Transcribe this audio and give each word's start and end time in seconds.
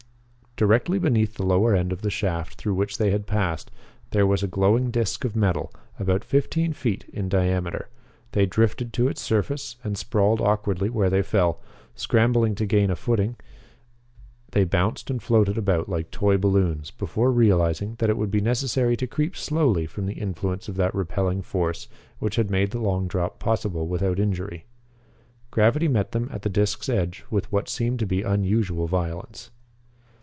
Directly 0.57 0.99
beneath 0.99 1.35
the 1.35 1.45
lower 1.45 1.73
end 1.75 1.91
of 1.91 2.03
the 2.03 2.11
shaft 2.11 2.53
through 2.55 2.75
which 2.75 2.99
they 2.99 3.09
had 3.09 3.25
passed, 3.25 3.71
there 4.11 4.27
was 4.27 4.43
a 4.43 4.47
glowing 4.47 4.91
disc 4.91 5.25
of 5.25 5.35
metal 5.35 5.73
about 5.97 6.23
fifteen 6.23 6.71
feet 6.73 7.03
in 7.11 7.29
diameter. 7.29 7.89
They 8.33 8.45
drifted 8.45 8.93
to 8.93 9.07
its 9.07 9.21
surface 9.21 9.77
and 9.83 9.97
sprawled 9.97 10.39
awkwardly 10.39 10.91
where 10.91 11.09
they 11.09 11.23
fell. 11.23 11.61
Scrambling 11.95 12.53
to 12.55 12.67
gain 12.67 12.91
a 12.91 12.95
footing, 12.95 13.37
they 14.51 14.63
bounced 14.63 15.09
and 15.09 15.23
floated 15.23 15.57
about 15.57 15.89
like 15.89 16.11
toy 16.11 16.37
balloons 16.37 16.91
before 16.91 17.31
realizing 17.31 17.95
that 17.97 18.11
it 18.11 18.17
would 18.17 18.29
be 18.29 18.41
necessary 18.41 18.95
to 18.97 19.07
creep 19.07 19.35
slowly 19.35 19.87
from 19.87 20.05
the 20.05 20.19
influence 20.21 20.67
of 20.67 20.75
that 20.75 20.93
repelling 20.93 21.41
force 21.41 21.87
which 22.19 22.35
had 22.35 22.51
made 22.51 22.69
the 22.69 22.77
long 22.79 23.07
drop 23.07 23.39
possible 23.39 23.87
without 23.87 24.19
injury. 24.19 24.65
Gravity 25.49 25.87
met 25.87 26.11
them 26.11 26.29
at 26.31 26.43
the 26.43 26.49
disc's 26.49 26.87
edge 26.89 27.23
with 27.31 27.51
what 27.51 27.67
seemed 27.69 27.97
to 27.97 28.05
be 28.05 28.21
unusual 28.21 28.85
violence. 28.85 29.49